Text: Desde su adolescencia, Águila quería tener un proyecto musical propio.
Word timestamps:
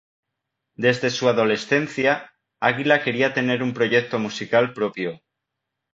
Desde 0.77 1.11
su 1.11 1.29
adolescencia, 1.29 2.33
Águila 2.59 3.03
quería 3.03 3.35
tener 3.35 3.61
un 3.61 3.71
proyecto 3.75 4.17
musical 4.17 4.73
propio. 4.73 5.21